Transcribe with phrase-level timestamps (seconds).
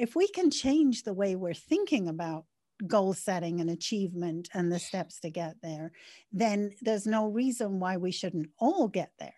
[0.00, 2.46] if we can change the way we're thinking about
[2.86, 5.92] goal setting and achievement and the steps to get there,
[6.32, 9.34] then there's no reason why we shouldn't all get there.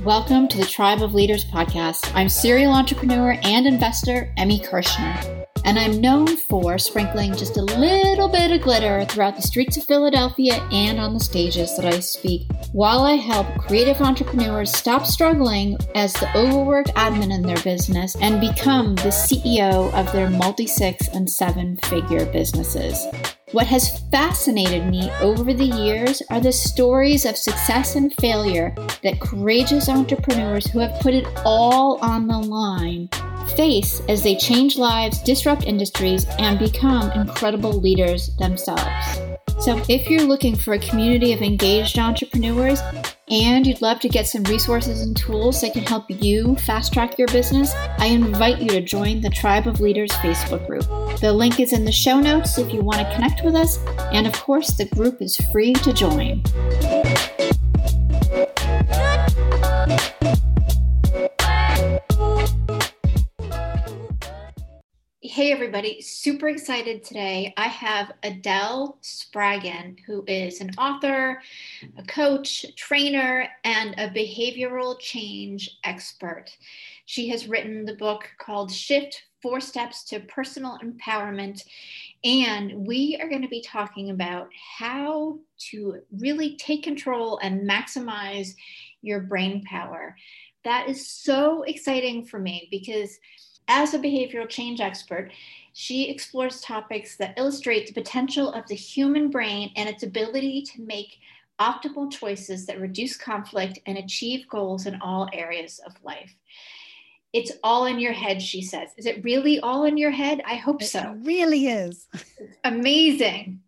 [0.00, 2.10] Welcome to the Tribe of Leaders podcast.
[2.16, 5.33] I'm serial entrepreneur and investor Emmy Kirschner
[5.64, 9.84] and I'm known for sprinkling just a little bit of glitter throughout the streets of
[9.84, 15.76] Philadelphia and on the stages that I speak while I help creative entrepreneurs stop struggling
[15.94, 21.08] as the overworked admin in their business and become the CEO of their multi six
[21.08, 23.06] and seven figure businesses.
[23.54, 29.20] What has fascinated me over the years are the stories of success and failure that
[29.20, 33.08] courageous entrepreneurs who have put it all on the line
[33.56, 39.33] face as they change lives, disrupt industries, and become incredible leaders themselves.
[39.60, 42.80] So, if you're looking for a community of engaged entrepreneurs
[43.30, 47.18] and you'd love to get some resources and tools that can help you fast track
[47.18, 50.86] your business, I invite you to join the Tribe of Leaders Facebook group.
[51.20, 53.78] The link is in the show notes if you want to connect with us,
[54.12, 56.42] and of course, the group is free to join.
[65.74, 66.00] Everybody.
[66.02, 67.52] Super excited today.
[67.56, 71.42] I have Adele Spraggon, who is an author,
[71.98, 76.56] a coach, trainer, and a behavioral change expert.
[77.06, 81.64] She has written the book called Shift Four Steps to Personal Empowerment.
[82.22, 88.54] And we are going to be talking about how to really take control and maximize
[89.02, 90.14] your brain power.
[90.62, 93.18] That is so exciting for me because
[93.68, 95.30] as a behavioral change expert,
[95.72, 100.82] she explores topics that illustrate the potential of the human brain and its ability to
[100.82, 101.18] make
[101.60, 106.34] optimal choices that reduce conflict and achieve goals in all areas of life.
[107.32, 108.90] It's all in your head, she says.
[108.96, 110.40] Is it really all in your head?
[110.46, 110.98] I hope so.
[110.98, 111.16] it so.
[111.22, 112.06] really is.
[112.64, 113.60] Amazing.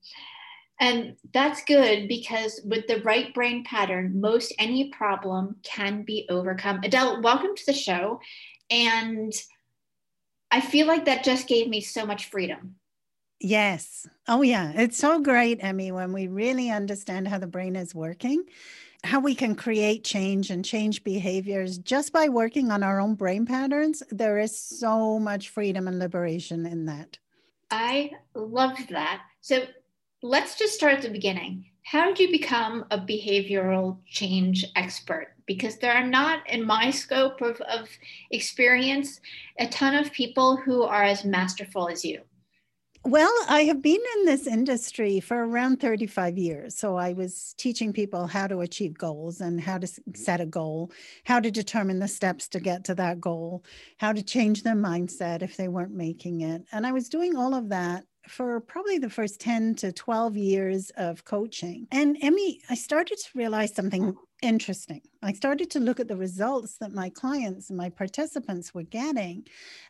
[0.78, 6.80] And that's good because with the right brain pattern, most any problem can be overcome.
[6.84, 8.20] Adele, welcome to the show.
[8.70, 9.32] And
[10.50, 12.76] I feel like that just gave me so much freedom.
[13.40, 14.08] Yes.
[14.28, 14.72] Oh, yeah.
[14.74, 18.44] It's so great, Emmy, when we really understand how the brain is working,
[19.04, 23.44] how we can create change and change behaviors just by working on our own brain
[23.44, 24.02] patterns.
[24.10, 27.18] There is so much freedom and liberation in that.
[27.70, 29.22] I love that.
[29.42, 29.64] So
[30.22, 31.70] let's just start at the beginning.
[31.86, 35.36] How did you become a behavioral change expert?
[35.46, 37.88] because there are not, in my scope of, of
[38.30, 39.20] experience,
[39.58, 42.20] a ton of people who are as masterful as you.
[43.04, 46.76] Well, I have been in this industry for around 35 years.
[46.76, 49.86] So I was teaching people how to achieve goals and how to
[50.16, 50.90] set a goal,
[51.24, 53.64] how to determine the steps to get to that goal,
[53.98, 56.64] how to change their mindset if they weren't making it.
[56.72, 60.90] And I was doing all of that for probably the first 10 to 12 years
[60.96, 61.86] of coaching.
[61.90, 65.02] And Emmy, I started to realize something interesting.
[65.22, 69.46] I started to look at the results that my clients and my participants were getting.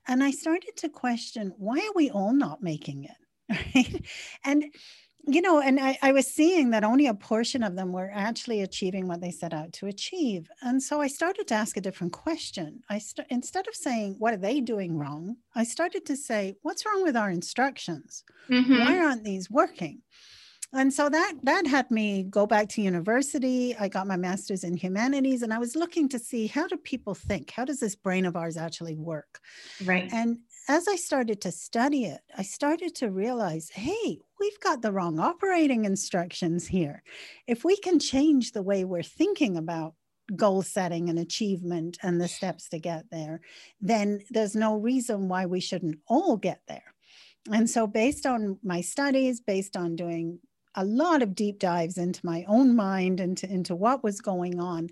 [0.07, 3.17] And I started to question why are we all not making it?
[3.75, 4.05] Right.
[4.45, 4.65] And,
[5.27, 8.63] you know, and I, I was seeing that only a portion of them were actually
[8.63, 10.49] achieving what they set out to achieve.
[10.63, 12.83] And so I started to ask a different question.
[12.89, 15.37] I st- instead of saying, what are they doing wrong?
[15.55, 18.23] I started to say, what's wrong with our instructions?
[18.49, 18.79] Mm-hmm.
[18.79, 20.03] Why aren't these working?
[20.73, 24.77] and so that that had me go back to university i got my master's in
[24.77, 28.25] humanities and i was looking to see how do people think how does this brain
[28.27, 29.41] of ours actually work
[29.85, 30.39] right and
[30.69, 35.19] as i started to study it i started to realize hey we've got the wrong
[35.19, 37.03] operating instructions here
[37.47, 39.95] if we can change the way we're thinking about
[40.35, 43.41] goal setting and achievement and the steps to get there
[43.81, 46.95] then there's no reason why we shouldn't all get there
[47.53, 50.41] and so based on my studies based on doing
[50.77, 54.61] a lot of deep dives into my own mind and into, into what was going
[54.61, 54.91] on,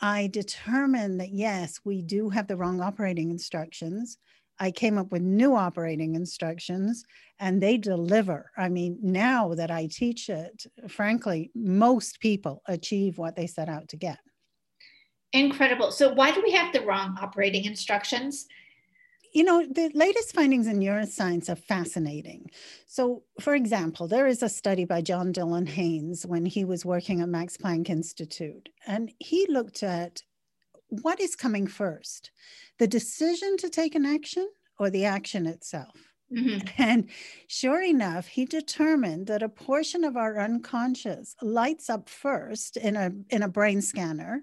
[0.00, 4.16] I determined that yes, we do have the wrong operating instructions.
[4.58, 7.04] I came up with new operating instructions
[7.38, 8.50] and they deliver.
[8.56, 13.88] I mean, now that I teach it, frankly, most people achieve what they set out
[13.88, 14.18] to get.
[15.32, 15.92] Incredible.
[15.92, 18.46] So, why do we have the wrong operating instructions?
[19.32, 22.50] you know, the latest findings in neuroscience are fascinating.
[22.86, 27.20] So, for example, there is a study by John Dylan Haynes when he was working
[27.20, 30.22] at Max Planck Institute, and he looked at
[30.88, 32.30] what is coming first
[32.78, 34.48] the decision to take an action
[34.78, 36.12] or the action itself.
[36.32, 36.66] Mm-hmm.
[36.82, 37.10] And
[37.46, 43.12] sure enough, he determined that a portion of our unconscious lights up first in a
[43.30, 44.42] in a brain scanner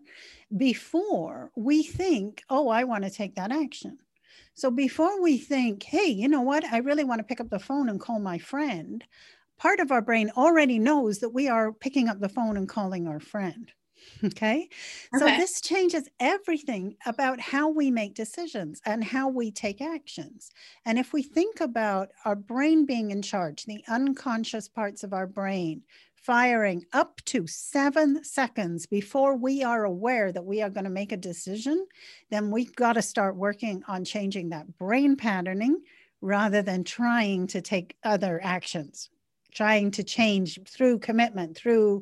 [0.56, 4.00] before we think, "Oh, I want to take that action."
[4.56, 6.66] So before we think, "Hey, you know what?
[6.66, 9.04] I really want to pick up the phone and call my friend."
[9.58, 13.08] Part of our brain already knows that we are picking up the phone and calling
[13.08, 13.72] our friend.
[14.24, 14.70] Okay.
[15.18, 20.50] So this changes everything about how we make decisions and how we take actions.
[20.86, 25.28] And if we think about our brain being in charge, the unconscious parts of our
[25.28, 25.84] brain
[26.26, 31.12] firing up to seven seconds before we are aware that we are going to make
[31.12, 31.86] a decision,
[32.32, 35.80] then we've got to start working on changing that brain patterning
[36.22, 39.12] rather than trying to take other actions,
[39.54, 42.02] trying to change through commitment, through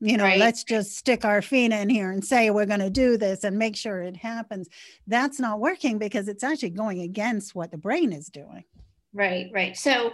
[0.00, 0.38] you know right.
[0.38, 3.58] let's just stick our feet in here and say we're going to do this and
[3.58, 4.68] make sure it happens.
[5.06, 8.64] That's not working because it's actually going against what the brain is doing.
[9.12, 9.76] Right right.
[9.76, 10.12] So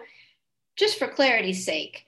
[0.77, 2.05] just for clarity's sake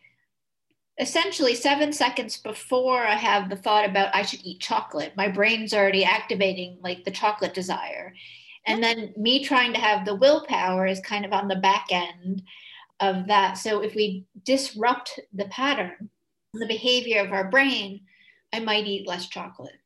[1.00, 5.72] essentially seven seconds before i have the thought about i should eat chocolate my brain's
[5.72, 8.12] already activating like the chocolate desire.
[8.69, 12.42] And then me trying to have the willpower is kind of on the back end
[13.00, 13.54] of that.
[13.54, 16.10] So if we disrupt the pattern
[16.54, 18.00] the behavior of our brain,
[18.52, 19.76] I might eat less chocolate.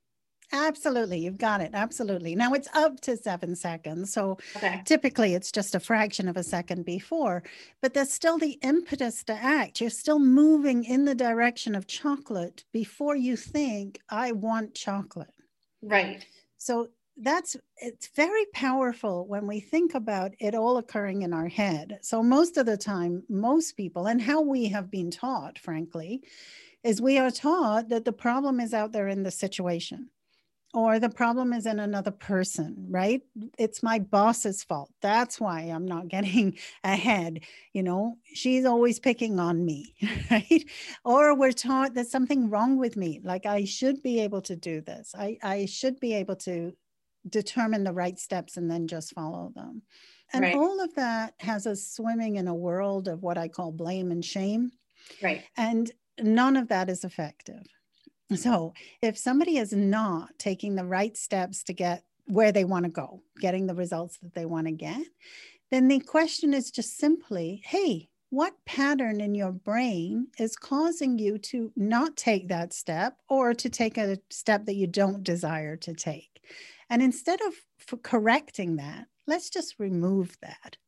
[0.54, 1.18] Absolutely.
[1.18, 1.70] You've got it.
[1.72, 2.34] Absolutely.
[2.36, 4.12] Now it's up to seven seconds.
[4.12, 4.82] So okay.
[4.84, 7.42] typically it's just a fraction of a second before,
[7.80, 9.80] but there's still the impetus to act.
[9.80, 15.32] You're still moving in the direction of chocolate before you think, I want chocolate.
[15.80, 16.26] Right.
[16.58, 21.98] So that's it's very powerful when we think about it all occurring in our head.
[22.02, 26.22] So most of the time, most people, and how we have been taught, frankly,
[26.82, 30.10] is we are taught that the problem is out there in the situation
[30.74, 33.20] or the problem is in another person, right?
[33.58, 34.90] It's my boss's fault.
[35.02, 37.40] That's why I'm not getting ahead.
[37.72, 39.94] You know, she's always picking on me,
[40.30, 40.64] right?
[41.04, 43.20] Or we're taught there's something wrong with me.
[43.22, 45.14] Like I should be able to do this.
[45.16, 46.72] I, I should be able to
[47.28, 49.82] determine the right steps and then just follow them.
[50.32, 50.54] And right.
[50.54, 54.24] all of that has us swimming in a world of what I call blame and
[54.24, 54.70] shame.
[55.22, 55.44] Right.
[55.56, 55.90] And
[56.20, 57.66] none of that is effective.
[58.34, 58.72] So
[59.02, 63.22] if somebody is not taking the right steps to get where they want to go,
[63.40, 65.02] getting the results that they want to get,
[65.70, 71.36] then the question is just simply, hey, what pattern in your brain is causing you
[71.36, 75.92] to not take that step or to take a step that you don't desire to
[75.92, 76.31] take?
[76.90, 80.76] And instead of correcting that, let's just remove that.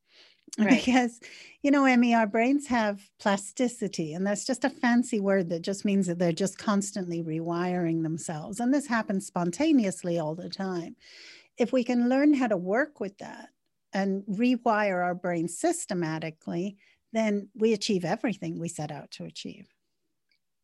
[0.57, 0.85] Right.
[0.85, 1.19] Because,
[1.63, 5.85] you know, Emmy, our brains have plasticity, and that's just a fancy word that just
[5.85, 8.61] means that they're just constantly rewiring themselves.
[8.61, 10.95] And this happens spontaneously all the time.
[11.59, 13.49] If we can learn how to work with that
[13.93, 16.77] and rewire our brain systematically,
[17.13, 19.67] then we achieve everything we set out to achieve.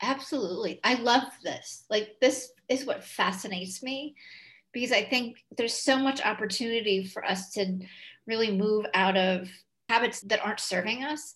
[0.02, 0.78] Absolutely.
[0.84, 1.84] I love this.
[1.90, 4.14] Like, this is what fascinates me
[4.72, 7.78] because I think there's so much opportunity for us to
[8.26, 9.48] really move out of
[9.88, 11.34] habits that aren't serving us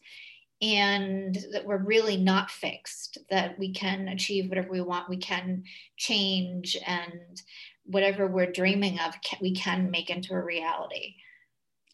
[0.62, 5.64] and that we're really not fixed, that we can achieve whatever we want, we can
[5.96, 7.42] change, and
[7.84, 11.16] whatever we're dreaming of, we can make into a reality.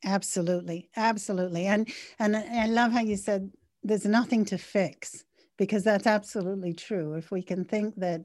[0.04, 1.88] Absolutely, absolutely, and
[2.18, 3.50] and I love how you said
[3.82, 5.24] there's nothing to fix
[5.58, 7.14] because that's absolutely true.
[7.14, 8.22] If we can think that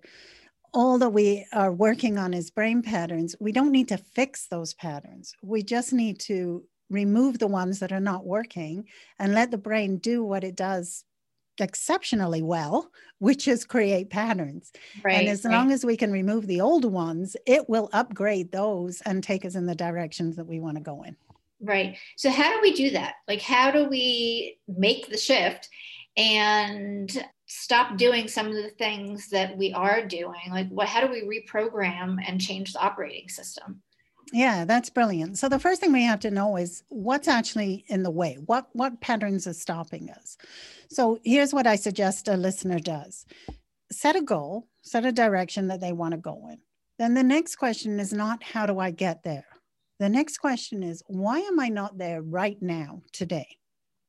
[0.76, 3.36] all that we are working on is brain patterns.
[3.40, 5.34] We don't need to fix those patterns.
[5.42, 8.86] We just need to remove the ones that are not working
[9.18, 11.06] and let the brain do what it does
[11.60, 14.74] exceptionally well, which is create patterns.
[15.02, 15.54] Right, and as right.
[15.54, 19.56] long as we can remove the old ones, it will upgrade those and take us
[19.56, 21.16] in the directions that we want to go in.
[21.62, 21.98] Right.
[22.18, 23.16] So, how do we do that?
[23.30, 25.70] Like, how do we make the shift
[26.18, 31.12] and stop doing some of the things that we are doing like what how do
[31.12, 33.82] we reprogram and change the operating system?
[34.34, 35.38] Yeah that's brilliant.
[35.38, 38.68] So the first thing we have to know is what's actually in the way what
[38.74, 40.38] what patterns are stopping us.
[40.90, 43.26] So here's what i suggest a listener does.
[43.92, 46.60] Set a goal set a direction that they want to go in.
[46.98, 49.46] Then the next question is not how do i get there?
[50.00, 53.58] The next question is why am i not there right now today?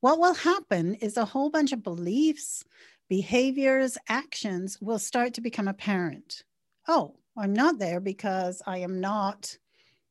[0.00, 2.62] What will happen is a whole bunch of beliefs
[3.08, 6.44] behaviors, actions will start to become apparent.
[6.88, 9.56] Oh, I'm not there because I am not.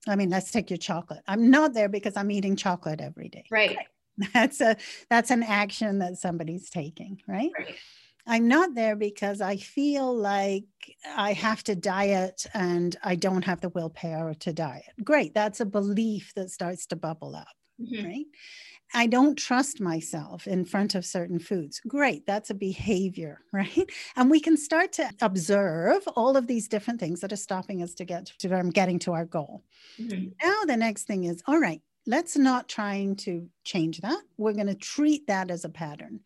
[0.08, 1.22] I mean, let's take your chocolate.
[1.28, 3.46] I'm not there because I'm eating chocolate every day.
[3.50, 3.78] Right.
[4.34, 4.78] That's a
[5.10, 7.52] that's an action that somebody's taking, right?
[7.58, 7.76] right.
[8.26, 10.64] I'm not there because I feel like
[11.16, 14.86] I have to diet and I don't have the willpower to diet.
[15.04, 15.34] Great.
[15.34, 17.48] That's a belief that starts to bubble up.
[17.80, 18.06] mm-hmm.
[18.06, 18.26] right?
[18.94, 21.82] I don't trust myself in front of certain foods.
[21.88, 23.90] Great, that's a behavior, right?
[24.16, 27.94] And we can start to observe all of these different things that are stopping us
[27.96, 29.64] to get to um, getting to our goal.
[30.00, 30.30] Mm-hmm.
[30.42, 34.22] Now the next thing is, all right, let's not trying to change that.
[34.38, 36.20] We're going to treat that as a pattern.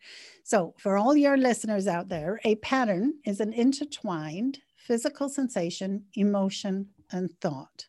[0.44, 6.88] So for all your listeners out there, a pattern is an intertwined physical sensation, emotion,
[7.12, 7.86] and thought.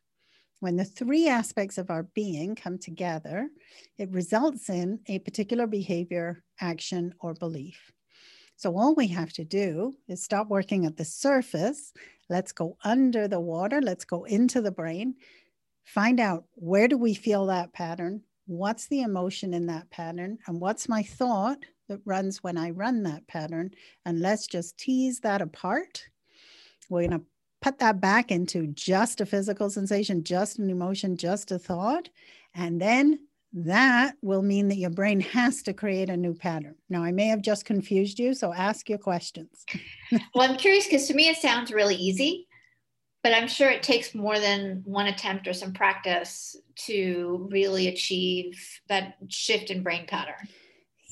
[0.62, 3.50] When the three aspects of our being come together,
[3.98, 7.92] it results in a particular behavior, action, or belief.
[8.58, 11.94] So all we have to do is stop working at the surface.
[12.30, 13.82] Let's go under the water.
[13.82, 15.16] Let's go into the brain.
[15.84, 18.22] Find out where do we feel that pattern?
[18.46, 20.38] What's the emotion in that pattern?
[20.46, 21.58] And what's my thought
[21.90, 23.72] that runs when I run that pattern?
[24.06, 26.08] And let's just tease that apart.
[26.88, 27.26] We're going to
[27.62, 32.10] put that back into just a physical sensation, just an emotion, just a thought.
[32.56, 33.20] And then
[33.54, 36.76] that will mean that your brain has to create a new pattern.
[36.90, 39.66] Now, I may have just confused you, so ask your questions.
[40.34, 42.48] well, I'm curious because to me it sounds really easy,
[43.24, 46.56] but I'm sure it takes more than one attempt or some practice
[46.88, 50.48] to really achieve that shift in brain pattern.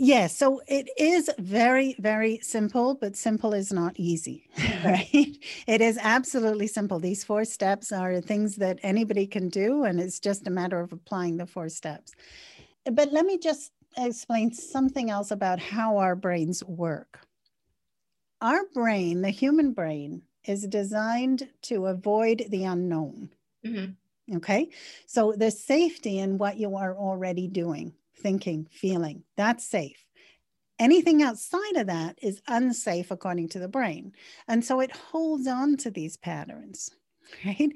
[0.02, 4.50] Yes, so it is very, very simple, but simple is not easy,
[4.84, 5.38] right?
[5.68, 7.00] It is absolutely simple.
[7.00, 10.94] These four steps are things that anybody can do, and it's just a matter of
[10.94, 12.14] applying the four steps.
[12.90, 17.20] But let me just explain something else about how our brains work.
[18.40, 23.32] Our brain, the human brain, is designed to avoid the unknown.
[23.66, 24.38] Mm-hmm.
[24.38, 24.70] Okay,
[25.08, 29.24] so the safety in what you are already doing thinking, feeling.
[29.36, 30.06] That's safe.
[30.80, 34.14] Anything outside of that is unsafe according to the brain.
[34.48, 36.90] And so it holds on to these patterns,
[37.46, 37.72] right?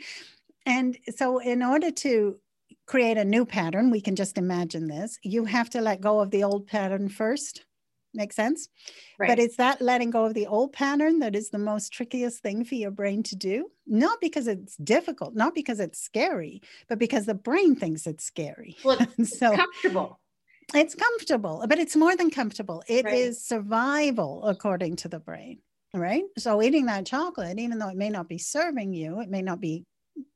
[0.66, 2.40] And so, in order to
[2.86, 6.32] create a new pattern, we can just imagine this, you have to let go of
[6.32, 7.66] the old pattern first.
[8.16, 8.70] Make sense?
[9.18, 9.28] Right.
[9.28, 12.64] But it's that letting go of the old pattern that is the most trickiest thing
[12.64, 13.72] for your brain to do.
[13.88, 18.78] Not because it's difficult, not because it's scary, but because the brain thinks it's scary.
[18.86, 20.20] Well, it's so comfortable
[20.74, 22.84] it's comfortable, but it's more than comfortable.
[22.88, 23.14] It right.
[23.14, 25.60] is survival according to the brain,
[25.94, 26.24] right?
[26.38, 29.60] So eating that chocolate, even though it may not be serving you, it may not
[29.60, 29.86] be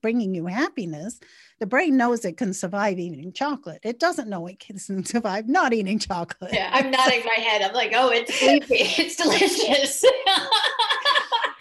[0.01, 1.19] bringing you happiness,
[1.59, 3.81] the brain knows it can survive eating chocolate.
[3.83, 6.53] It doesn't know it can survive not eating chocolate.
[6.53, 7.61] Yeah, I'm nodding my head.
[7.61, 8.75] I'm like, oh, it's sleepy.
[8.97, 10.03] It's delicious.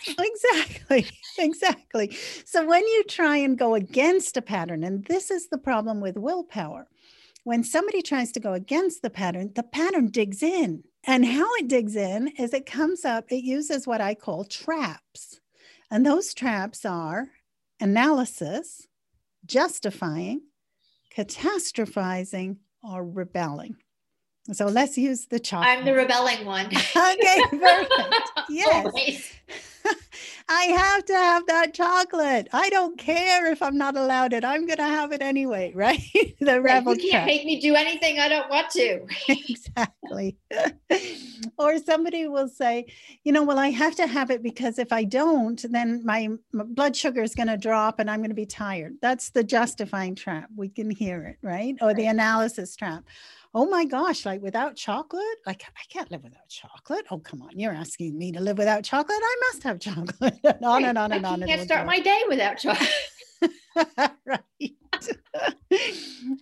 [0.19, 1.07] exactly.
[1.39, 2.17] Exactly.
[2.45, 6.17] So when you try and go against a pattern, and this is the problem with
[6.17, 6.87] willpower,
[7.47, 10.83] when somebody tries to go against the pattern, the pattern digs in.
[11.07, 15.39] And how it digs in is it comes up, it uses what I call traps.
[15.89, 17.29] And those traps are
[17.81, 18.89] analysis,
[19.47, 20.41] justifying,
[21.17, 23.77] catastrophizing, or rebelling.
[24.53, 25.69] So let's use the chocolate.
[25.69, 26.67] I'm the rebelling one.
[26.97, 28.15] okay, perfect.
[28.49, 29.33] Yes.
[30.49, 32.49] I have to have that chocolate.
[32.53, 34.45] I don't care if I'm not allowed it.
[34.45, 36.01] I'm going to have it anyway, right?
[36.41, 36.95] the rebel.
[36.95, 37.27] You can't trap.
[37.27, 39.07] make me do anything I don't want to.
[39.29, 40.39] exactly.
[41.59, 42.87] or somebody will say,
[43.25, 46.65] you know, well, I have to have it because if I don't, then my, my
[46.65, 48.95] blood sugar is going to drop and I'm going to be tired.
[49.03, 50.49] That's the justifying trap.
[50.55, 51.75] We can hear it, right?
[51.81, 53.05] Or the analysis trap
[53.55, 57.07] oh my gosh, like without chocolate, like I can't live without chocolate.
[57.11, 59.19] Oh, come on, you're asking me to live without chocolate.
[59.21, 60.39] I must have chocolate.
[60.45, 61.43] and on and on and on.
[61.43, 62.91] I can't start my day without chocolate.
[64.27, 64.77] right.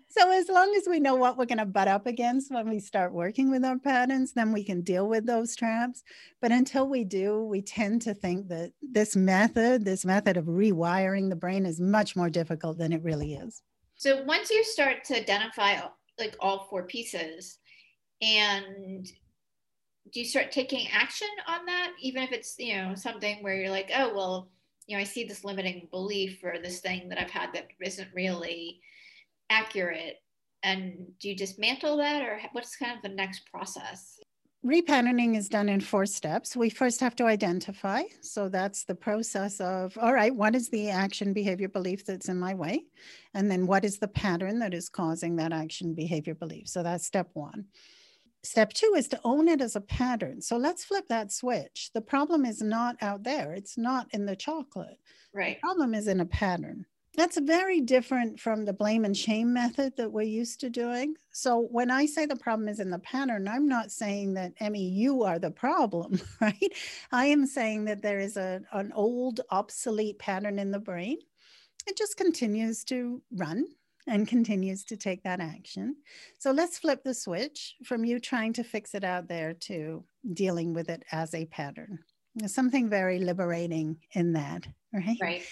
[0.09, 2.79] so as long as we know what we're going to butt up against when we
[2.79, 6.03] start working with our patterns, then we can deal with those traps.
[6.41, 11.29] But until we do, we tend to think that this method, this method of rewiring
[11.29, 13.63] the brain is much more difficult than it really is.
[13.97, 15.77] So once you start to identify
[16.19, 17.59] like all four pieces.
[18.23, 19.07] And
[20.13, 21.93] do you start taking action on that?
[22.01, 24.49] Even if it's you know something where you're like oh well
[24.87, 28.09] you know i see this limiting belief or this thing that i've had that isn't
[28.15, 28.81] really
[29.51, 30.17] accurate.
[30.63, 34.19] And do you dismantle that or what's kind of the next process
[34.65, 36.57] repatterning is done in four steps.
[36.57, 38.03] We first have to identify.
[38.23, 42.39] So that's the process of, all right, what is the action, behavior, belief that's in
[42.39, 42.85] my way?
[43.35, 46.69] And then what is the pattern that is causing that action, behavior, belief?
[46.69, 47.67] So that's step one.
[48.43, 50.41] Step two is to own it as a pattern.
[50.41, 51.91] So let's flip that switch.
[51.95, 54.99] The problem is not out there, it's not in the chocolate.
[55.33, 55.57] Right.
[55.57, 56.87] The problem is in a pattern.
[57.17, 61.15] That's very different from the blame and shame method that we're used to doing.
[61.31, 64.89] So when I say the problem is in the pattern, I'm not saying that Emmy,
[64.89, 66.73] you are the problem, right?
[67.13, 71.19] I am saying that there is a, an old obsolete pattern in the brain.
[71.87, 73.67] It just continues to run
[74.07, 75.97] and continues to take that action.
[76.39, 80.75] So let's flip the switch from you trying to fix it out there to dealing
[80.75, 82.01] with it as a pattern.
[82.35, 85.17] There's something very liberating in that, right?
[85.21, 85.43] Right.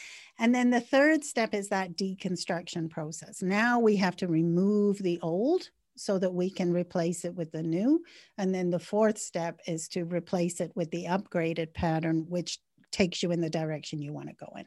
[0.43, 3.43] And then the third step is that deconstruction process.
[3.43, 7.63] Now we have to remove the old so that we can replace it with the
[7.63, 8.03] new.
[8.39, 12.59] And then the fourth step is to replace it with the upgraded pattern, which
[12.91, 14.65] takes you in the direction you want to go in.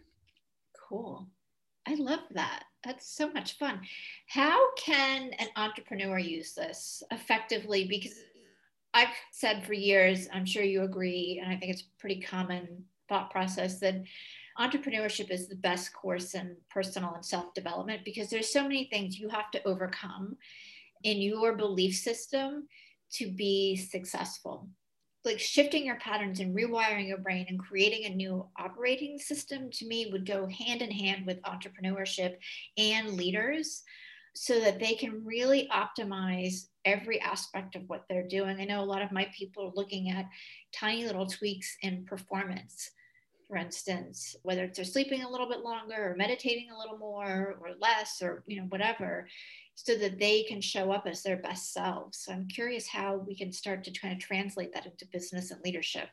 [0.88, 1.28] Cool.
[1.86, 2.64] I love that.
[2.86, 3.82] That's so much fun.
[4.28, 7.86] How can an entrepreneur use this effectively?
[7.86, 8.14] Because
[8.94, 12.86] I've said for years, I'm sure you agree, and I think it's a pretty common
[13.10, 14.02] thought process that
[14.60, 19.30] entrepreneurship is the best course in personal and self-development because there's so many things you
[19.30, 20.38] have to overcome
[21.04, 22.68] in your belief system
[23.12, 24.68] to be successful
[25.26, 29.88] like shifting your patterns and rewiring your brain and creating a new operating system to
[29.88, 32.36] me would go hand in hand with entrepreneurship
[32.78, 33.82] and leaders
[34.36, 38.60] so that they can really optimize every aspect of what they're doing.
[38.60, 40.30] I know a lot of my people are looking at
[40.74, 42.92] tiny little tweaks in performance
[43.48, 47.56] for instance, whether it's they're sleeping a little bit longer or meditating a little more
[47.60, 49.28] or less or you know whatever,
[49.76, 52.20] so that they can show up as their best selves.
[52.20, 55.62] So I'm curious how we can start to try to translate that into business and
[55.64, 56.10] leadership.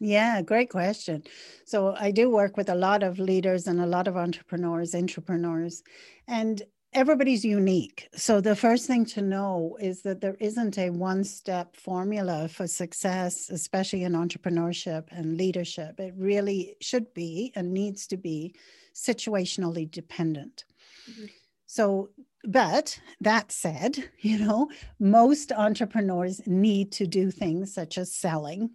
[0.00, 1.22] Yeah, great question.
[1.66, 5.84] So I do work with a lot of leaders and a lot of entrepreneurs, entrepreneurs,
[6.26, 6.62] and
[6.94, 8.08] everybody's unique.
[8.14, 12.66] So the first thing to know is that there isn't a one step formula for
[12.66, 15.98] success, especially in entrepreneurship and leadership.
[15.98, 18.54] It really should be and needs to be
[18.94, 20.64] situationally dependent.
[21.10, 21.26] Mm-hmm.
[21.66, 22.10] So,
[22.44, 24.70] but that said, you know,
[25.00, 28.70] most entrepreneurs need to do things such as selling,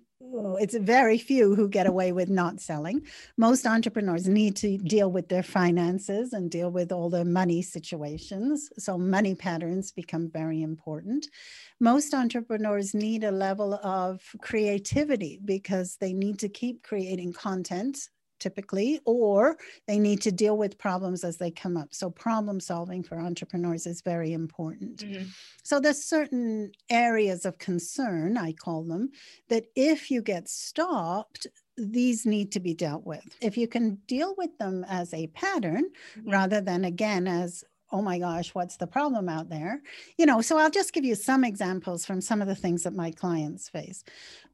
[0.59, 3.01] it's very few who get away with not selling.
[3.37, 8.69] Most entrepreneurs need to deal with their finances and deal with all the money situations.
[8.77, 11.27] So, money patterns become very important.
[11.79, 18.09] Most entrepreneurs need a level of creativity because they need to keep creating content
[18.39, 21.93] typically, or they need to deal with problems as they come up.
[21.93, 24.97] So, problem solving for entrepreneurs is very important.
[24.97, 25.23] Mm-hmm.
[25.63, 29.11] So, there's certain areas of concern, I call them,
[29.49, 31.47] that if you get stopped,
[31.77, 33.23] these need to be dealt with.
[33.41, 36.29] If you can deal with them as a pattern mm-hmm.
[36.29, 39.81] rather than again as oh my gosh, what's the problem out there?
[40.17, 42.93] You know, so I'll just give you some examples from some of the things that
[42.93, 44.03] my clients face.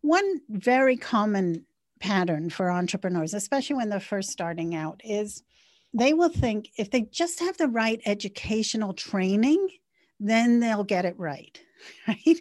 [0.02, 1.66] One very common
[2.00, 5.44] pattern for entrepreneurs, especially when they're first starting out, is
[5.94, 9.68] they will think if they just have the right educational training,
[10.20, 11.60] then they'll get it right.
[12.08, 12.40] Right.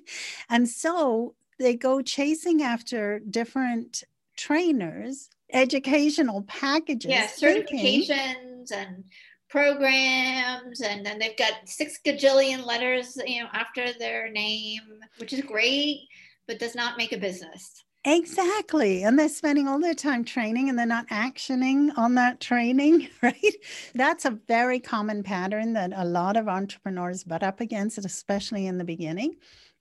[0.49, 4.05] And so they go chasing after different
[4.39, 7.11] trainers, educational packages.
[7.11, 9.05] Yeah, certifications thinking, and
[9.55, 14.81] programs and then they've got six gajillion letters you know after their name
[15.19, 16.01] which is great
[16.49, 19.03] but does not make a business Exactly.
[19.03, 23.55] And they're spending all their time training and they're not actioning on that training, right?
[23.95, 28.77] That's a very common pattern that a lot of entrepreneurs butt up against, especially in
[28.77, 29.37] the beginning.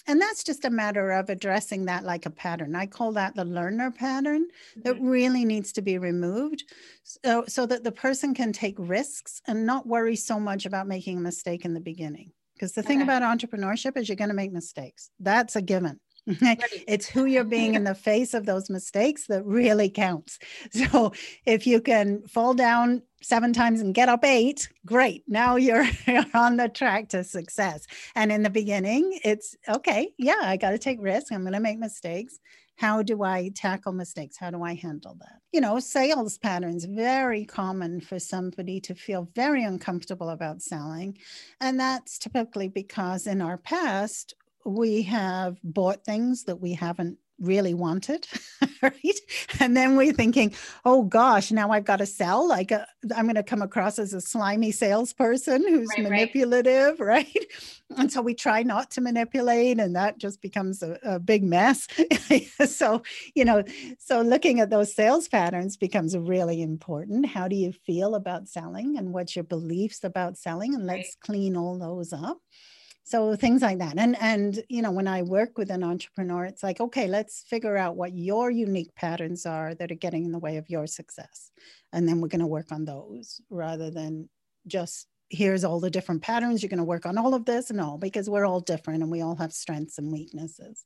[0.06, 2.76] And that's just a matter of addressing that like a pattern.
[2.76, 4.48] I call that the learner pattern
[4.84, 5.08] that mm-hmm.
[5.08, 6.64] really needs to be removed
[7.04, 11.18] so, so that the person can take risks and not worry so much about making
[11.18, 12.32] a mistake in the beginning.
[12.54, 15.10] Because the thing about entrepreneurship is you're going to make mistakes.
[15.20, 16.00] That's a given.
[16.28, 20.40] it's who you're being in the face of those mistakes that really counts.
[20.72, 21.14] So
[21.46, 25.24] if you can fall down seven times and get up eight, great.
[25.28, 25.86] Now you're
[26.34, 27.86] on the track to success.
[28.16, 31.32] And in the beginning, it's okay, yeah, I got to take risks.
[31.32, 32.40] I'm going to make mistakes.
[32.76, 34.38] How do I tackle mistakes?
[34.38, 35.40] How do I handle that?
[35.52, 41.18] You know, sales patterns, very common for somebody to feel very uncomfortable about selling.
[41.62, 44.34] And that's typically because in our past,
[44.66, 48.28] we have bought things that we haven't really wanted
[48.82, 49.20] right
[49.60, 50.54] and then we're thinking
[50.86, 53.98] oh gosh now i've got to sell like a, uh, i'm going to come across
[53.98, 57.28] as a slimy salesperson who's right, manipulative right.
[57.36, 58.00] right.
[58.00, 61.88] and so we try not to manipulate and that just becomes a, a big mess
[62.66, 63.02] so
[63.36, 63.64] you know
[64.00, 68.98] so looking at those sales patterns becomes really important how do you feel about selling
[68.98, 71.26] and what's your beliefs about selling and let's right.
[71.26, 72.38] clean all those up
[73.04, 76.64] so things like that and and you know when i work with an entrepreneur it's
[76.64, 80.40] like okay let's figure out what your unique patterns are that are getting in the
[80.40, 81.52] way of your success
[81.92, 84.30] and then we're going to work on those rather than
[84.68, 87.98] just here's all the different patterns you're going to work on all of this no
[87.98, 90.86] because we're all different and we all have strengths and weaknesses.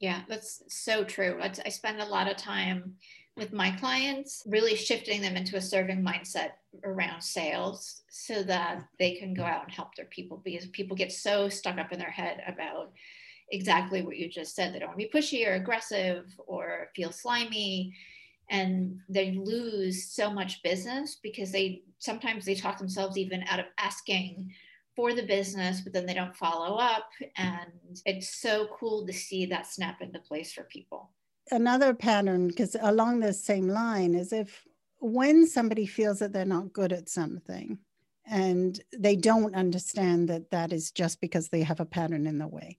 [0.00, 2.94] Yeah that's so true i spend a lot of time
[3.38, 6.50] with my clients, really shifting them into a serving mindset
[6.84, 11.12] around sales so that they can go out and help their people because people get
[11.12, 12.92] so stuck up in their head about
[13.50, 14.74] exactly what you just said.
[14.74, 17.94] They don't want to be pushy or aggressive or feel slimy.
[18.50, 23.66] And they lose so much business because they sometimes they talk themselves even out of
[23.78, 24.52] asking
[24.96, 27.08] for the business, but then they don't follow up.
[27.36, 31.10] And it's so cool to see that snap into place for people.
[31.50, 34.64] Another pattern, because along the same line, is if
[34.98, 37.78] when somebody feels that they're not good at something
[38.26, 42.46] and they don't understand that that is just because they have a pattern in the
[42.46, 42.78] way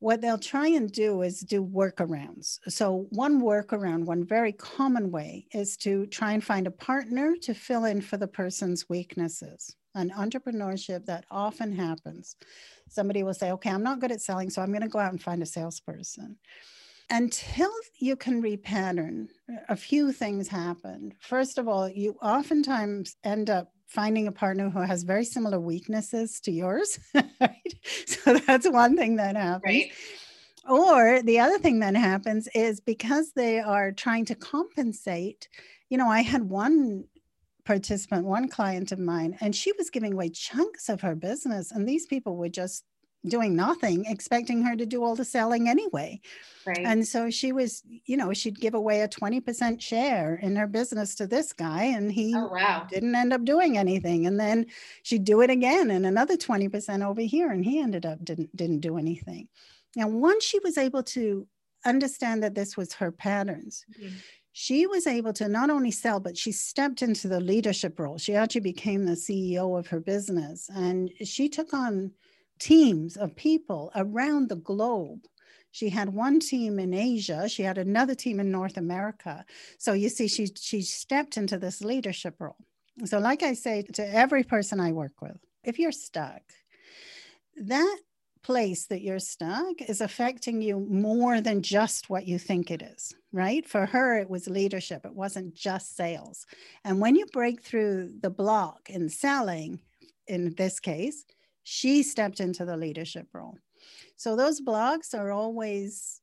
[0.00, 2.58] what they'll try and do is do workarounds.
[2.68, 7.54] So, one workaround, one very common way is to try and find a partner to
[7.54, 9.74] fill in for the person's weaknesses.
[9.94, 12.36] An entrepreneurship that often happens.
[12.88, 15.12] Somebody will say, Okay, I'm not good at selling, so I'm going to go out
[15.12, 16.36] and find a salesperson.
[17.10, 19.28] Until you can repattern,
[19.68, 21.14] a few things happen.
[21.20, 26.40] First of all, you oftentimes end up finding a partner who has very similar weaknesses
[26.40, 26.98] to yours.
[27.40, 27.74] Right?
[28.06, 29.62] So that's one thing that happens.
[29.64, 29.92] Right.
[30.68, 35.48] Or the other thing that happens is because they are trying to compensate.
[35.88, 37.04] You know, I had one
[37.64, 41.88] participant, one client of mine, and she was giving away chunks of her business, and
[41.88, 42.84] these people were just
[43.26, 46.20] doing nothing, expecting her to do all the selling anyway.
[46.66, 46.78] Right.
[46.84, 51.14] And so she was, you know, she'd give away a 20% share in her business
[51.16, 52.86] to this guy, and he oh, wow.
[52.88, 54.26] didn't end up doing anything.
[54.26, 54.66] And then
[55.02, 58.80] she'd do it again and another 20% over here, and he ended up didn't didn't
[58.80, 59.48] do anything.
[59.96, 61.46] Now, once she was able to
[61.84, 64.16] understand that this was her patterns, mm-hmm.
[64.52, 68.18] she was able to not only sell, but she stepped into the leadership role.
[68.18, 72.12] She actually became the CEO of her business, and she took on
[72.58, 75.20] teams of people around the globe.
[75.70, 79.44] She had one team in Asia, she had another team in North America.
[79.78, 82.56] So you see, she, she stepped into this leadership role.
[83.04, 86.42] So, like I say to every person I work with, if you're stuck,
[87.56, 87.98] that
[88.42, 93.14] place that you're stuck is affecting you more than just what you think it is,
[93.32, 93.68] right?
[93.68, 96.46] For her, it was leadership, it wasn't just sales.
[96.84, 99.80] And when you break through the block in selling,
[100.26, 101.24] in this case,
[101.70, 103.58] she stepped into the leadership role.
[104.16, 106.22] So those blogs are always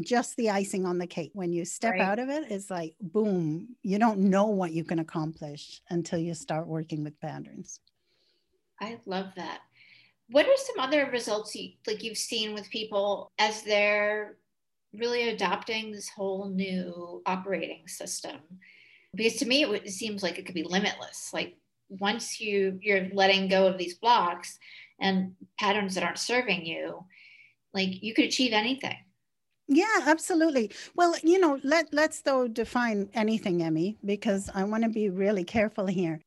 [0.00, 1.30] just the icing on the cake.
[1.34, 2.00] When you step right.
[2.00, 6.34] out of it, it's like boom, you don't know what you can accomplish until you
[6.34, 7.78] start working with patterns.
[8.80, 9.60] I love that.
[10.30, 14.36] What are some other results you like you've seen with people as they're
[14.94, 18.40] really adopting this whole new operating system?
[19.14, 21.30] Because to me, it seems like it could be limitless.
[21.32, 21.56] Like
[22.00, 24.58] once you you're letting go of these blocks
[25.00, 27.04] and patterns that aren't serving you
[27.74, 28.96] like you could achieve anything
[29.68, 34.90] yeah absolutely well you know let let's though define anything emmy because i want to
[34.90, 36.20] be really careful here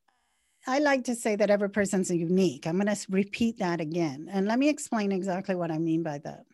[0.68, 2.66] I like to say that every person's unique.
[2.66, 4.28] I'm going to repeat that again.
[4.32, 6.44] And let me explain exactly what I mean by that.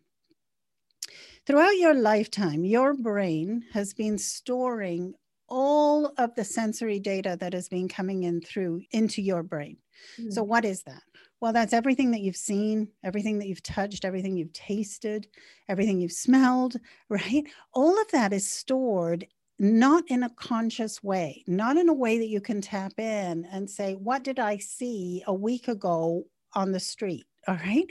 [1.47, 5.15] Throughout your lifetime, your brain has been storing
[5.53, 9.77] all of the sensory data that has been coming in through into your brain.
[10.19, 10.33] Mm.
[10.33, 11.03] So, what is that?
[11.43, 15.27] Well, that's everything that you've seen, everything that you've touched, everything you've tasted,
[15.69, 16.77] everything you've smelled,
[17.11, 17.45] right?
[17.75, 19.27] All of that is stored
[19.59, 23.69] not in a conscious way, not in a way that you can tap in and
[23.69, 27.27] say, What did I see a week ago on the street?
[27.47, 27.87] All right.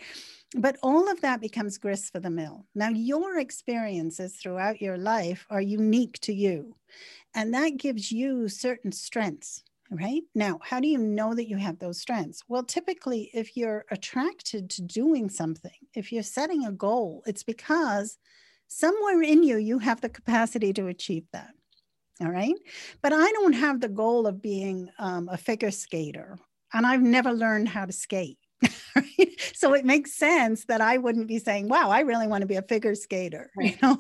[0.56, 2.66] But all of that becomes grist for the mill.
[2.74, 6.76] Now, your experiences throughout your life are unique to you.
[7.34, 10.24] And that gives you certain strengths, right?
[10.36, 12.44] Now, how do you know that you have those strengths?
[12.48, 18.18] Well, typically, if you're attracted to doing something, if you're setting a goal, it's because
[18.68, 21.54] somewhere in you, you have the capacity to achieve that.
[22.22, 22.56] All right.
[23.02, 26.38] But I don't have the goal of being um, a figure skater,
[26.74, 28.38] and I've never learned how to skate.
[29.54, 32.56] so it makes sense that I wouldn't be saying, wow, I really want to be
[32.56, 33.72] a figure skater, right.
[33.72, 33.98] you know?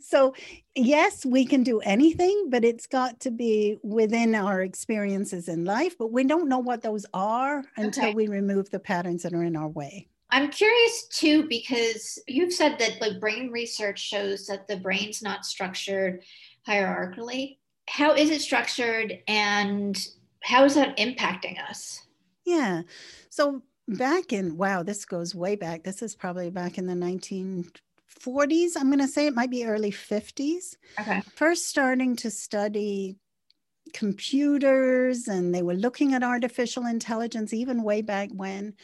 [0.00, 0.34] So
[0.74, 5.96] yes, we can do anything, but it's got to be within our experiences in life,
[5.98, 9.56] but we don't know what those are until we remove the patterns that are in
[9.56, 10.08] our way.
[10.30, 15.46] I'm curious too, because you've said that like brain research shows that the brain's not
[15.46, 16.22] structured
[16.66, 17.58] hierarchically.
[17.88, 19.96] How is it structured and
[20.42, 22.02] how is that impacting us?
[22.44, 22.82] Yeah.
[23.30, 25.82] So back in wow this goes way back.
[25.82, 29.90] This is probably back in the 1940s i'm going to say it might be early
[29.90, 31.20] 50s okay.
[31.34, 33.16] First starting to study
[33.92, 38.74] computers and they were looking at artificial intelligence even way back when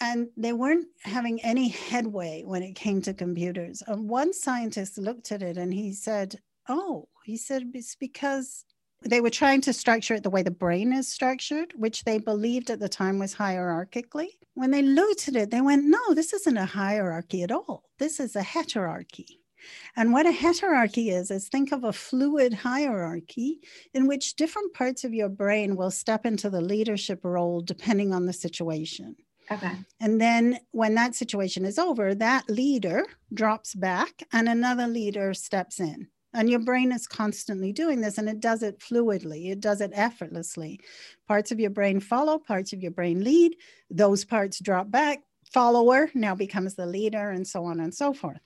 [0.00, 3.82] and they weren't having any headway when it came to computers.
[3.88, 8.64] Um, one scientist looked at it and he said oh, he said, it's because
[9.02, 12.70] they were trying to structure it the way the brain is structured, which they believed
[12.70, 14.28] at the time was hierarchically.
[14.54, 17.84] When they looked at it, they went, no, this isn't a hierarchy at all.
[17.98, 19.38] This is a heterarchy.
[19.96, 23.60] And what a heterarchy is, is think of a fluid hierarchy
[23.94, 28.26] in which different parts of your brain will step into the leadership role depending on
[28.26, 29.16] the situation.
[29.50, 29.72] Okay.
[30.00, 35.80] And then when that situation is over, that leader drops back and another leader steps
[35.80, 36.08] in.
[36.34, 39.92] And your brain is constantly doing this and it does it fluidly, it does it
[39.94, 40.80] effortlessly.
[41.26, 43.56] Parts of your brain follow, parts of your brain lead,
[43.90, 45.20] those parts drop back,
[45.52, 48.40] follower now becomes the leader, and so on and so forth.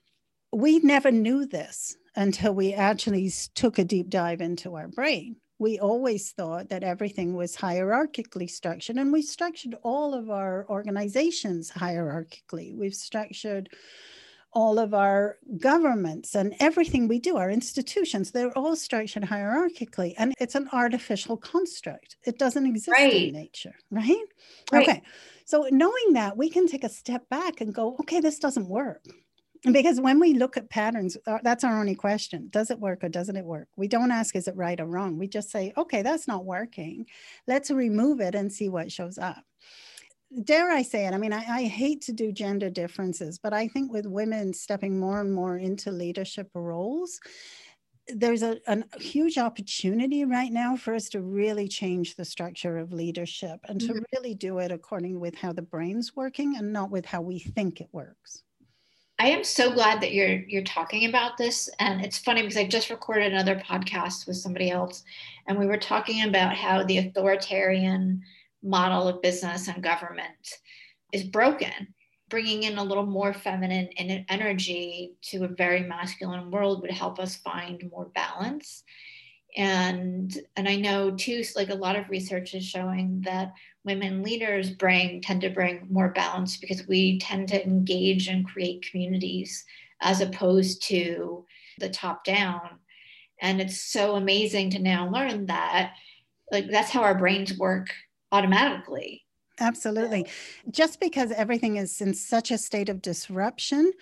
[0.53, 5.79] We never knew this until we actually took a deep dive into our brain we
[5.79, 12.77] always thought that everything was hierarchically structured, and we structured all of our organizations hierarchically.
[12.77, 13.69] We've structured
[14.53, 20.15] all of our governments and everything we do, our institutions, they're all structured hierarchically.
[20.19, 22.17] And it's an artificial construct.
[22.25, 23.29] It doesn't exist right.
[23.29, 24.17] in nature, right?
[24.71, 24.89] right?
[24.89, 25.03] Okay.
[25.47, 29.03] So knowing that, we can take a step back and go, okay, this doesn't work
[29.71, 33.09] because when we look at patterns uh, that's our only question does it work or
[33.09, 36.03] doesn't it work we don't ask is it right or wrong we just say okay
[36.03, 37.07] that's not working
[37.47, 39.45] let's remove it and see what shows up
[40.45, 43.69] dare i say it i mean I, I, hate to do gender differences but i
[43.69, 47.21] think with women stepping more and more into leadership roles
[48.09, 52.93] there's a, a huge opportunity right now for us to really change the structure of
[52.93, 54.03] leadership and to mm-hmm.
[54.13, 57.81] really do it according with how the brain's working and not with how we think
[57.81, 58.43] it works
[59.19, 61.71] I am so glad that you're you're talking about this.
[61.79, 65.05] And it's funny because I just recorded another podcast with somebody else,
[65.47, 68.21] and we were talking about how the authoritarian
[68.63, 70.59] model of business and government
[71.13, 71.95] is broken.
[72.29, 77.37] Bringing in a little more feminine energy to a very masculine world would help us
[77.37, 78.85] find more balance.
[79.55, 83.53] And and I know too, like a lot of research is showing that
[83.85, 88.87] women leaders bring tend to bring more balance because we tend to engage and create
[88.91, 89.65] communities
[90.01, 91.45] as opposed to
[91.79, 92.79] the top down
[93.43, 95.93] and it's so amazing to now learn that
[96.51, 97.89] like that's how our brains work
[98.33, 99.23] automatically
[99.61, 100.27] absolutely
[100.71, 103.93] just because everything is in such a state of disruption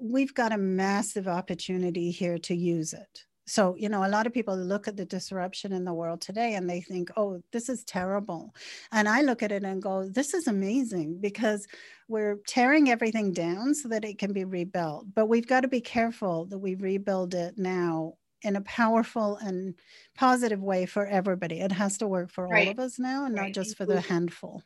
[0.00, 4.32] we've got a massive opportunity here to use it so, you know, a lot of
[4.32, 7.84] people look at the disruption in the world today and they think, oh, this is
[7.84, 8.54] terrible.
[8.92, 11.66] And I look at it and go, this is amazing because
[12.08, 15.06] we're tearing everything down so that it can be rebuilt.
[15.14, 19.74] But we've got to be careful that we rebuild it now in a powerful and
[20.16, 21.60] positive way for everybody.
[21.60, 22.66] It has to work for right.
[22.66, 23.46] all of us now and right.
[23.46, 24.62] not just for the handful.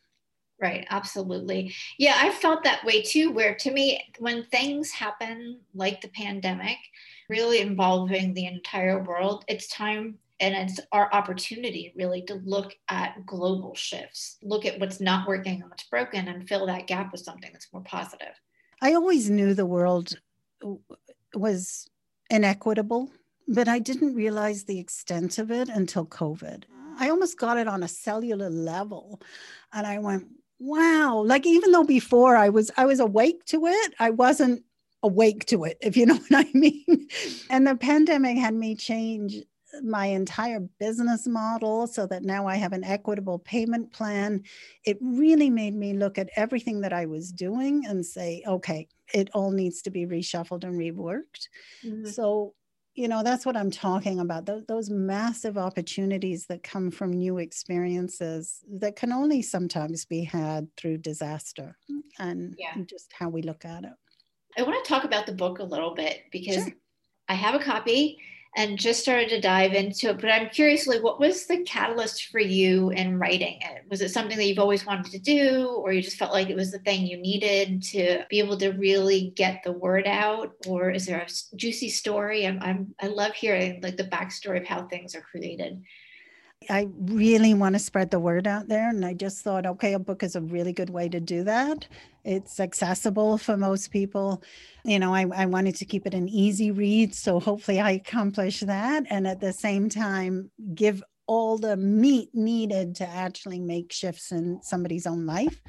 [0.60, 1.74] Right, absolutely.
[1.98, 6.78] Yeah, I felt that way too, where to me, when things happen like the pandemic,
[7.28, 13.24] really involving the entire world, it's time and it's our opportunity really to look at
[13.26, 17.22] global shifts, look at what's not working and what's broken, and fill that gap with
[17.22, 18.34] something that's more positive.
[18.82, 20.14] I always knew the world
[21.34, 21.88] was
[22.30, 23.10] inequitable,
[23.48, 26.64] but I didn't realize the extent of it until COVID.
[26.98, 29.20] I almost got it on a cellular level.
[29.72, 30.26] And I went,
[30.58, 31.22] wow.
[31.24, 34.62] Like even though before I was I was awake to it, I wasn't
[35.02, 37.08] awake to it, if you know what I mean.
[37.50, 39.36] and the pandemic had me change
[39.82, 44.42] my entire business model so that now I have an equitable payment plan.
[44.84, 49.28] It really made me look at everything that I was doing and say, okay, it
[49.34, 51.48] all needs to be reshuffled and reworked.
[51.84, 52.06] Mm-hmm.
[52.06, 52.54] So,
[52.96, 54.46] you know, that's what I'm talking about.
[54.46, 60.68] Those, those massive opportunities that come from new experiences that can only sometimes be had
[60.76, 61.76] through disaster
[62.18, 62.74] and yeah.
[62.86, 63.92] just how we look at it.
[64.58, 66.72] I want to talk about the book a little bit because sure.
[67.28, 68.18] I have a copy
[68.56, 70.18] and just started to dive into it.
[70.18, 73.84] But I'm curious, like, what was the catalyst for you in writing it?
[73.90, 76.56] Was it something that you've always wanted to do, or you just felt like it
[76.56, 80.52] was the thing you needed to be able to really get the word out?
[80.66, 82.46] Or is there a juicy story?
[82.46, 85.82] I'm, I'm I love hearing like the backstory of how things are created.
[86.70, 88.88] I really want to spread the word out there.
[88.88, 91.86] And I just thought, okay, a book is a really good way to do that.
[92.26, 94.42] It's accessible for most people.
[94.84, 97.14] You know, I, I wanted to keep it an easy read.
[97.14, 99.04] So hopefully I accomplish that.
[99.08, 104.60] And at the same time, give all the meat needed to actually make shifts in
[104.62, 105.60] somebody's own life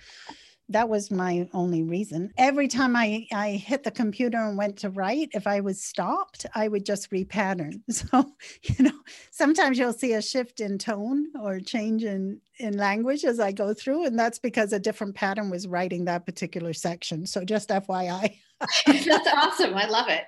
[0.69, 2.31] that was my only reason.
[2.37, 6.45] Every time I, I hit the computer and went to write, if I was stopped,
[6.55, 7.81] I would just repattern.
[7.97, 8.31] So,
[8.63, 8.99] you know,
[9.31, 13.73] sometimes you'll see a shift in tone or change in, in language as I go
[13.73, 14.05] through.
[14.05, 17.25] And that's because a different pattern was writing that particular section.
[17.25, 18.37] So just FYI.
[18.85, 19.73] that's awesome.
[19.73, 20.25] I love it.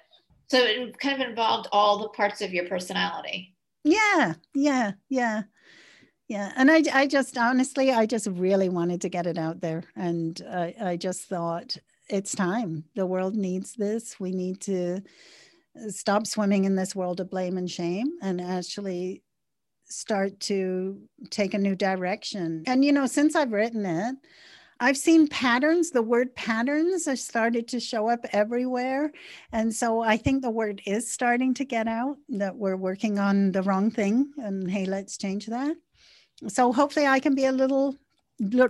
[0.50, 3.56] So it kind of involved all the parts of your personality.
[3.84, 5.44] Yeah, yeah, yeah.
[6.30, 6.54] Yeah.
[6.56, 9.84] And I, I just honestly, I just really wanted to get it out there.
[9.96, 11.76] And I, I just thought
[12.08, 12.84] it's time.
[12.96, 14.20] The world needs this.
[14.20, 15.02] We need to
[15.76, 19.24] uh, stop swimming in this world of blame and shame and actually
[19.86, 22.64] start to take a new direction.
[22.68, 24.16] And, you know, since I've written it,
[24.80, 25.90] I've seen patterns.
[25.90, 29.12] The word patterns are started to show up everywhere.
[29.52, 33.52] And so I think the word is starting to get out that we're working on
[33.52, 34.32] the wrong thing.
[34.38, 35.76] And hey, let's change that.
[36.48, 37.96] So hopefully I can be a little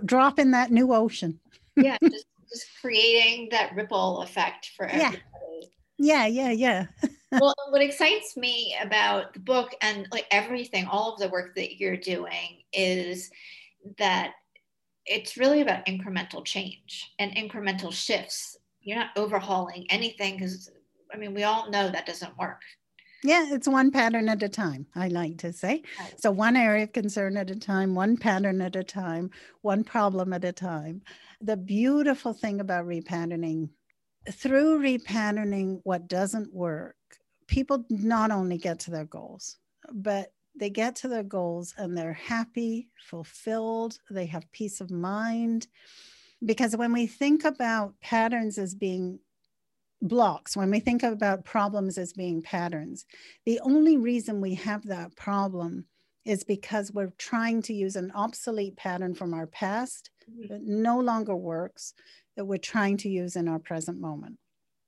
[0.04, 1.38] drop in that new ocean.
[1.76, 5.20] yeah, just, just creating that ripple effect for everybody.
[5.98, 6.86] Yeah, yeah, yeah.
[7.32, 11.78] well, what excites me about the book and like everything, all of the work that
[11.78, 13.30] you're doing is
[13.98, 14.32] that
[15.06, 18.56] it's really about incremental change and incremental shifts.
[18.80, 20.70] You're not overhauling anything because,
[21.12, 22.62] I mean, we all know that doesn't work.
[23.22, 25.82] Yeah, it's one pattern at a time, I like to say.
[26.16, 29.30] So, one area of concern at a time, one pattern at a time,
[29.60, 31.02] one problem at a time.
[31.40, 33.70] The beautiful thing about repatterning,
[34.30, 36.96] through repatterning what doesn't work,
[37.46, 39.58] people not only get to their goals,
[39.92, 45.66] but they get to their goals and they're happy, fulfilled, they have peace of mind.
[46.44, 49.20] Because when we think about patterns as being
[50.02, 53.04] blocks, when we think about problems as being patterns,
[53.44, 55.86] the only reason we have that problem
[56.24, 60.52] is because we're trying to use an obsolete pattern from our past mm-hmm.
[60.52, 61.94] that no longer works,
[62.36, 64.38] that we're trying to use in our present moment.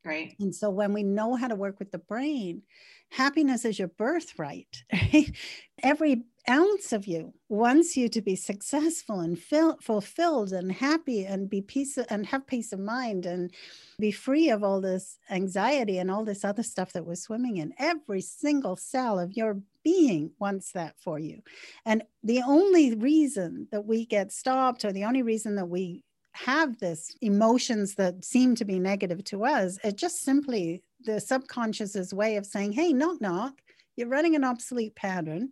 [0.04, 0.34] Right.
[0.40, 2.62] And so when we know how to work with the brain,
[3.10, 4.84] happiness is your birthright.
[4.92, 5.36] Right?
[5.82, 11.48] Every ounce of you wants you to be successful and fil- fulfilled and happy and
[11.48, 13.52] be peace and have peace of mind and
[14.00, 17.72] be free of all this anxiety and all this other stuff that we're swimming in.
[17.78, 21.42] Every single cell of your being wants that for you.
[21.84, 26.78] And the only reason that we get stopped or the only reason that we have
[26.78, 32.36] this emotions that seem to be negative to us, it just simply the subconscious's way
[32.36, 33.60] of saying, hey, knock, knock,
[33.96, 35.50] you're running an obsolete pattern.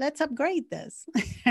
[0.00, 1.06] Let's upgrade this.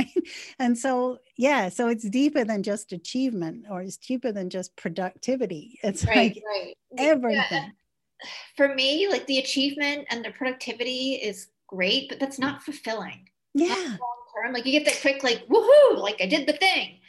[0.60, 5.80] and so, yeah, so it's deeper than just achievement or it's deeper than just productivity.
[5.84, 6.76] It's right, like right.
[6.98, 7.46] everything.
[7.52, 8.30] Yeah.
[8.58, 13.30] For me, like the achievement and the productivity is great, but that's not fulfilling.
[13.54, 13.76] Yeah.
[13.76, 14.54] Long term.
[14.54, 17.02] Like you get that quick, like, woohoo, like I did the thing.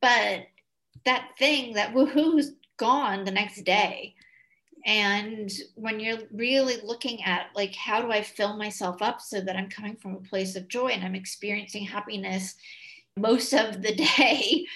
[0.00, 0.46] But
[1.04, 4.14] that thing, that woohoo's gone the next day
[4.84, 9.56] and when you're really looking at like how do i fill myself up so that
[9.56, 12.54] i'm coming from a place of joy and i'm experiencing happiness
[13.16, 14.66] most of the day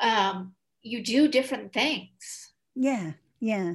[0.00, 2.50] um, you do different things.
[2.74, 3.74] Yeah yeah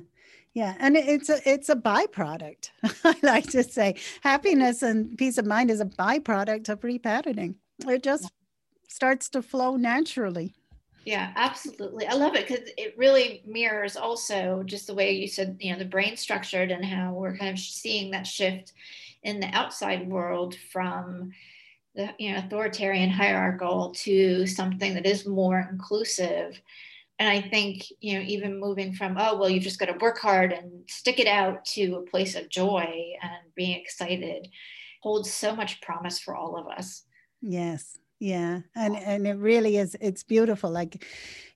[0.53, 0.75] yeah.
[0.79, 2.69] And it's a it's a byproduct
[3.03, 3.95] i like to say.
[4.21, 7.55] Happiness and peace of mind is a byproduct of repatterning.
[7.87, 8.31] It just
[8.87, 10.55] starts to flow naturally
[11.07, 12.05] yeah, absolutely.
[12.05, 15.79] I love it because it really mirrors also just the way you said, you know,
[15.79, 18.73] the brain structured and how we're kind of seeing that shift
[19.23, 21.31] in the outside world from
[21.95, 26.61] the you know authoritarian hierarchical to something that is more inclusive.
[27.19, 30.17] And I think, you know, even moving from, oh, well, you just got to work
[30.17, 34.49] hard and stick it out to a place of joy and being excited
[35.01, 37.05] holds so much promise for all of us.
[37.41, 41.05] Yes, yeah and and it really is it's beautiful like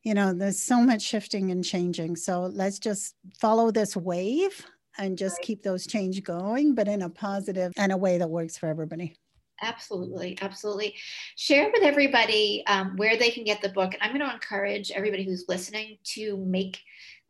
[0.03, 4.65] you know there's so much shifting and changing so let's just follow this wave
[4.97, 5.45] and just right.
[5.45, 9.15] keep those change going but in a positive and a way that works for everybody.
[9.63, 10.95] Absolutely absolutely.
[11.35, 14.91] Share with everybody um, where they can get the book and i'm going to encourage
[14.91, 16.79] everybody who's listening to make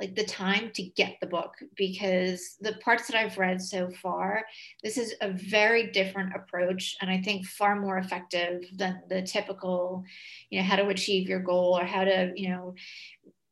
[0.02, 4.44] like the time to get the book because the parts that I've read so far,
[4.84, 10.04] this is a very different approach and I think far more effective than the typical,
[10.50, 12.74] you know, how to achieve your goal or how to, you know,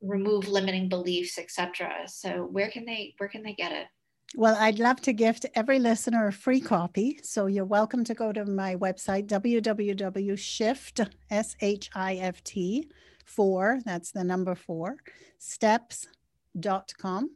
[0.02, 2.08] remove limiting beliefs, etc.
[2.08, 3.86] So where can they where can they get it?
[4.36, 7.20] Well, I'd love to gift every listener a free copy.
[7.24, 12.92] So you're welcome to go to my website, www.shift, S-H-I-F-T,
[13.26, 14.98] four, that's the number four,
[15.40, 16.08] steps
[16.98, 17.30] com.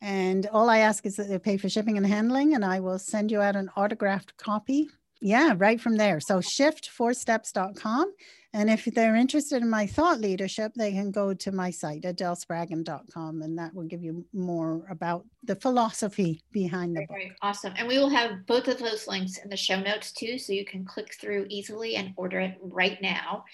[0.00, 2.98] And all I ask is that they pay for shipping and handling, and I will
[2.98, 4.88] send you out an autographed copy.
[5.20, 6.18] Yeah, right from there.
[6.18, 8.12] So shift4steps.com.
[8.54, 13.40] And if they're interested in my thought leadership, they can go to my site, adelspraggon.com,
[13.40, 17.10] and that will give you more about the philosophy behind the book.
[17.10, 17.72] Very awesome.
[17.78, 20.66] And we will have both of those links in the show notes too, so you
[20.66, 23.44] can click through easily and order it right now.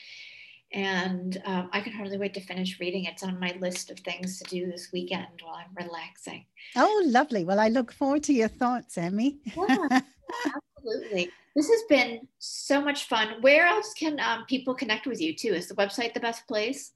[0.73, 3.05] And um, I can hardly wait to finish reading.
[3.05, 6.45] It's on my list of things to do this weekend while I'm relaxing.
[6.77, 7.45] Oh, lovely.
[7.45, 9.39] Well, I look forward to your thoughts, Emmy.
[9.57, 10.01] yeah,
[10.77, 11.31] absolutely.
[11.57, 13.41] This has been so much fun.
[13.41, 15.55] Where else can um, people connect with you too?
[15.55, 16.93] Is the website the best place?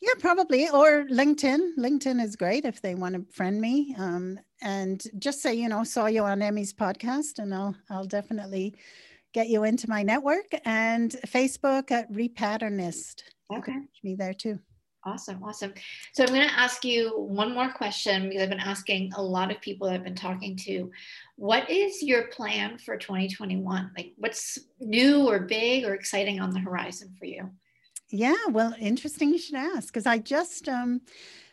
[0.00, 0.68] Yeah, probably.
[0.68, 1.76] Or LinkedIn.
[1.78, 3.94] LinkedIn is great if they want to friend me.
[3.98, 8.74] Um, and just say, you know, saw you on Emmy's podcast, and I'll I'll definitely
[9.36, 13.22] get you into my network and Facebook at Repatternist.
[13.54, 13.76] Okay.
[14.02, 14.58] Me there too.
[15.04, 15.74] Awesome, awesome.
[16.14, 19.50] So I'm going to ask you one more question because I've been asking a lot
[19.50, 20.90] of people I've been talking to.
[21.36, 23.90] What is your plan for 2021?
[23.94, 27.50] Like, what's new or big or exciting on the horizon for you?
[28.08, 31.02] Yeah, well, interesting you should ask because I just um,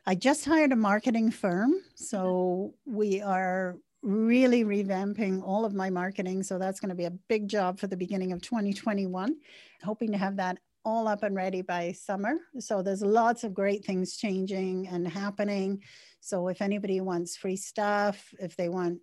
[0.06, 6.44] I just hired a marketing firm, so we are really revamping all of my marketing.
[6.44, 9.36] So that's going to be a big job for the beginning of 2021.
[9.84, 12.36] Hoping to have that all up and ready by summer.
[12.60, 15.82] So there's lots of great things changing and happening.
[16.20, 19.00] So if anybody wants free stuff, if they want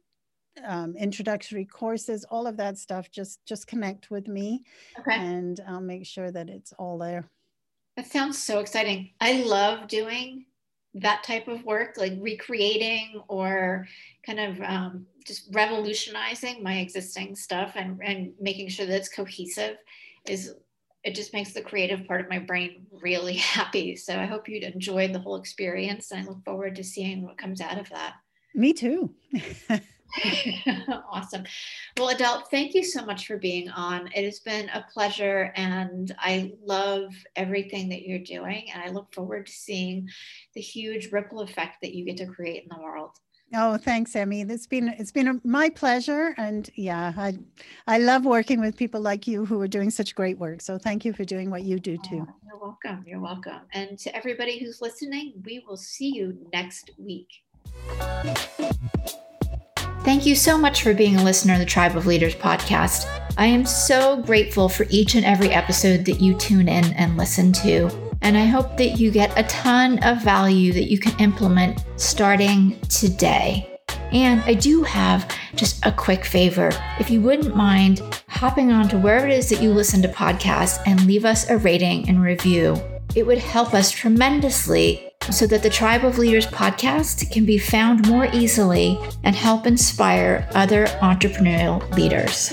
[0.67, 4.65] um, introductory courses, all of that stuff, just just connect with me,
[4.99, 5.15] okay.
[5.15, 7.31] and I'll make sure that it's all there.
[7.97, 9.11] That sounds so exciting.
[9.21, 10.47] I love doing
[10.95, 13.87] that type of work, like recreating or
[14.27, 19.77] kind of um, just revolutionizing my existing stuff and, and making sure that it's cohesive
[20.27, 20.55] is
[21.03, 23.97] it just makes the creative part of my brain really happy.
[23.97, 27.39] So I hope you'd enjoy the whole experience and I look forward to seeing what
[27.39, 28.15] comes out of that.
[28.55, 29.15] Me too.
[31.11, 31.45] awesome.
[31.99, 34.09] Well, Adele, thank you so much for being on.
[34.15, 38.71] It has been a pleasure, and I love everything that you're doing.
[38.73, 40.09] And I look forward to seeing
[40.55, 43.13] the huge ripple effect that you get to create in the world.
[43.53, 44.43] Oh, thanks, Emmy.
[44.43, 47.37] It's been it's been a, my pleasure, and yeah, I
[47.87, 50.61] I love working with people like you who are doing such great work.
[50.61, 52.27] So thank you for doing what you do too.
[52.29, 53.05] Oh, you're welcome.
[53.05, 53.63] You're welcome.
[53.73, 57.29] And to everybody who's listening, we will see you next week.
[60.03, 63.07] Thank you so much for being a listener of the Tribe of Leaders podcast.
[63.37, 67.53] I am so grateful for each and every episode that you tune in and listen
[67.53, 67.91] to.
[68.23, 72.81] And I hope that you get a ton of value that you can implement starting
[72.89, 73.79] today.
[74.11, 76.71] And I do have just a quick favor.
[76.99, 80.83] If you wouldn't mind hopping on to wherever it is that you listen to podcasts
[80.87, 82.83] and leave us a rating and review,
[83.15, 88.09] it would help us tremendously so that the Tribe of Leaders podcast can be found
[88.09, 92.53] more easily and help inspire other entrepreneurial leaders.